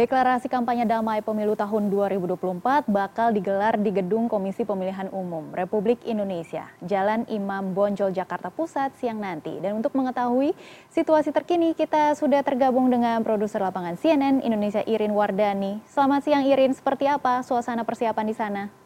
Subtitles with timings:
[0.00, 6.72] Deklarasi kampanye damai pemilu tahun 2024 bakal digelar di Gedung Komisi Pemilihan Umum Republik Indonesia,
[6.80, 9.60] Jalan Imam Bonjol, Jakarta Pusat siang nanti.
[9.60, 10.56] Dan untuk mengetahui
[10.88, 15.84] situasi terkini, kita sudah tergabung dengan produser lapangan CNN Indonesia Irin Wardani.
[15.84, 18.79] Selamat siang Irin, seperti apa suasana persiapan di sana?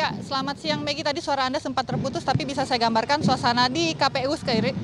[0.00, 1.04] Ya, selamat siang Megi.
[1.04, 4.32] Tadi suara Anda sempat terputus, tapi bisa saya gambarkan suasana di KPU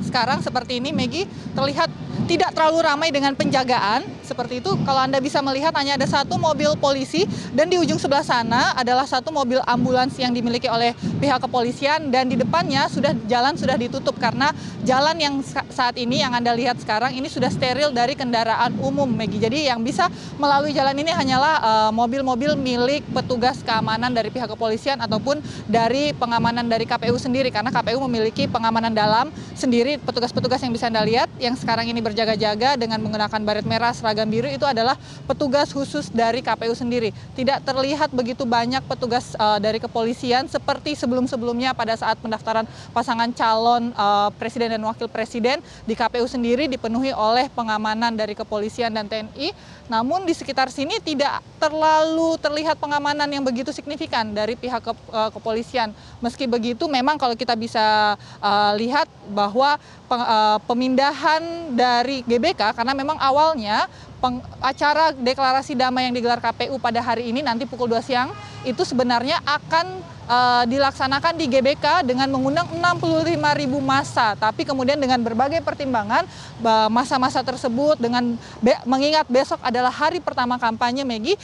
[0.05, 0.93] sekarang seperti ini.
[0.93, 1.25] Megi
[1.57, 1.89] terlihat
[2.29, 4.77] tidak terlalu ramai dengan penjagaan seperti itu.
[4.85, 7.25] Kalau Anda bisa melihat hanya ada satu mobil polisi
[7.57, 12.29] dan di ujung sebelah sana adalah satu mobil ambulans yang dimiliki oleh pihak kepolisian dan
[12.29, 14.53] di depannya sudah jalan sudah ditutup karena
[14.85, 15.41] jalan yang
[15.77, 19.37] saat ini yang Anda lihat sekarang ini sudah steril dari kendaraan umum Megi.
[19.37, 20.09] Jadi yang bisa
[20.41, 26.17] melalui jalan ini hanyalah eh, mobil-mobil uh, milik petugas keamanan dari pihak kepolisian ataupun dari
[26.17, 31.29] pengamanan dari KPU sendiri karena KPU memiliki pengamanan dalam sendiri petugas-petugas yang bisa Anda lihat
[31.37, 34.97] yang sekarang ini berjaga-jaga dengan menggunakan baret merah seragam biru itu adalah
[35.29, 37.13] petugas khusus dari KPU sendiri.
[37.37, 42.65] Tidak terlihat begitu banyak petugas uh, dari kepolisian seperti sebelum-sebelumnya pada saat pendaftaran
[42.97, 48.93] pasangan calon uh, presiden dan wakil presiden di KPU sendiri dipenuhi oleh pengamanan dari kepolisian
[48.93, 49.55] dan TNI.
[49.87, 55.31] Namun di sekitar sini tidak terlalu terlihat pengamanan yang begitu signifikan dari pihak ke, uh,
[55.31, 55.95] kepolisian.
[56.19, 59.79] Meski begitu memang kalau kita bisa uh, lihat bahwa
[60.11, 61.43] uh, pemindahan
[61.75, 63.87] dari GBK karena memang awalnya
[64.65, 68.33] acara deklarasi damai yang digelar KPU pada hari ini nanti pukul 2 siang
[68.67, 69.87] itu sebenarnya akan
[70.27, 74.35] uh, dilaksanakan di GBK dengan mengundang 65 ribu masa.
[74.35, 76.27] Tapi kemudian dengan berbagai pertimbangan
[76.91, 81.39] masa-masa tersebut dengan be mengingat besok adalah hari pertama kampanye Megi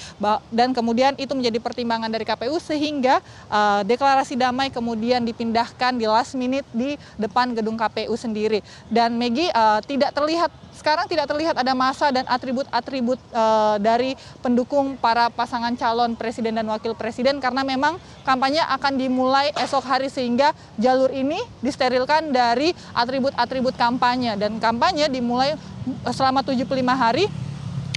[0.51, 6.34] dan kemudian itu menjadi pertimbangan dari KPU sehingga uh, deklarasi damai kemudian dipindahkan di last
[6.34, 8.61] minute di depan gedung KPU sendiri.
[8.91, 12.25] Dan Megi uh, tidak terlihat sekarang tidak terlihat ada masa dan
[12.71, 18.95] atribut-atribut uh, dari pendukung para pasangan calon presiden dan wakil presiden karena memang kampanye akan
[19.01, 24.39] dimulai esok hari sehingga jalur ini disterilkan dari atribut-atribut kampanye.
[24.39, 25.59] Dan kampanye dimulai
[26.14, 27.27] selama 75 hari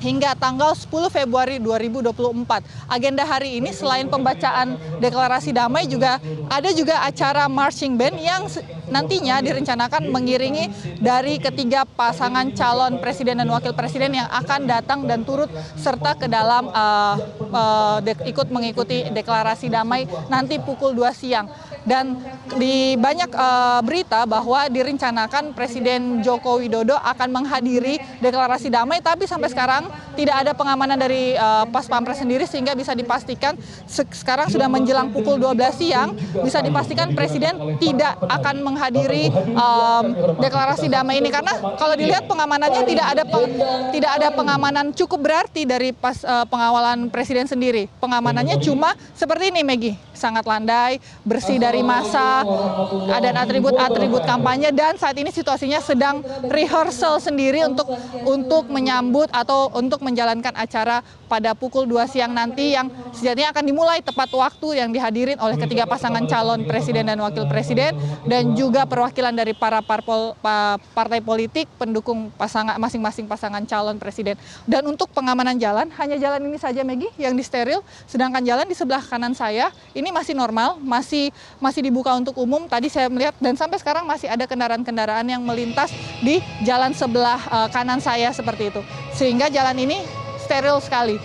[0.01, 2.63] hingga tanggal 10 Februari 2024.
[2.89, 6.19] Agenda hari ini selain pembacaan deklarasi damai juga
[6.51, 8.43] ada juga acara marching band yang
[8.89, 10.69] nantinya direncanakan mengiringi
[11.01, 16.29] dari ketiga pasangan calon presiden dan wakil presiden yang akan datang dan turut serta ke
[16.29, 17.15] dalam uh,
[17.53, 21.47] uh, ikut mengikuti deklarasi damai nanti pukul 2 siang.
[21.85, 22.17] Dan
[22.57, 29.53] di banyak uh, berita bahwa direncanakan Presiden Joko Widodo akan menghadiri deklarasi damai, tapi sampai
[29.53, 29.85] sekarang
[30.17, 33.53] tidak ada pengamanan dari uh, pas pampres sendiri sehingga bisa dipastikan
[33.85, 40.05] sekarang sudah menjelang pukul 12 siang bisa dipastikan Presiden tidak akan menghadiri um,
[40.39, 43.47] deklarasi damai ini karena kalau dilihat pengamanannya tidak ada peng,
[43.91, 47.91] tidak ada pengamanan cukup berarti dari pas uh, pengawalan Presiden sendiri.
[47.99, 52.47] Pengamanannya cuma seperti ini Megi, sangat landai, bersih dari dari masa,
[53.11, 57.83] ada atribut-atribut kampanye dan saat ini situasinya sedang rehearsal sendiri untuk
[58.23, 63.99] untuk menyambut atau untuk menjalankan acara pada pukul 2 siang nanti yang sejatinya akan dimulai
[63.99, 67.91] tepat waktu yang dihadirin oleh ketiga pasangan calon presiden dan wakil presiden
[68.23, 70.31] dan juga perwakilan dari para parpol,
[70.95, 74.39] partai politik pendukung pasangan masing-masing pasangan calon presiden.
[74.63, 79.03] Dan untuk pengamanan jalan hanya jalan ini saja Megi yang disteril, sedangkan jalan di sebelah
[79.03, 82.69] kanan saya ini masih normal, masih masih dibuka untuk umum.
[82.69, 85.89] Tadi saya melihat dan sampai sekarang masih ada kendaraan-kendaraan yang melintas
[86.21, 88.85] di jalan sebelah uh, kanan saya seperti itu.
[89.17, 89.97] Sehingga jalan ini
[90.45, 91.17] steril sekali.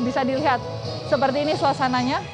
[0.00, 0.64] Bisa dilihat
[1.12, 2.24] seperti ini suasananya.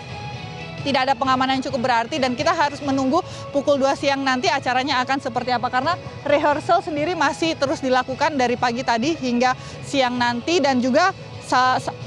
[0.78, 3.18] Tidak ada pengamanan yang cukup berarti dan kita harus menunggu
[3.50, 8.54] pukul 2 siang nanti acaranya akan seperti apa karena rehearsal sendiri masih terus dilakukan dari
[8.54, 11.10] pagi tadi hingga siang nanti dan juga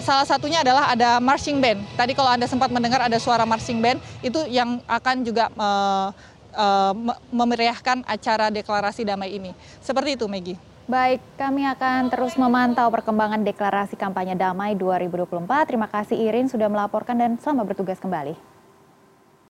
[0.01, 1.85] salah satunya adalah ada marching band.
[1.95, 6.09] Tadi kalau Anda sempat mendengar ada suara marching band, itu yang akan juga uh,
[6.57, 6.93] uh,
[7.31, 9.55] memeriahkan acara deklarasi damai ini.
[9.79, 10.55] Seperti itu, Megi.
[10.89, 15.69] Baik, kami akan terus memantau perkembangan deklarasi kampanye damai 2024.
[15.69, 18.50] Terima kasih Irin sudah melaporkan dan selamat bertugas kembali.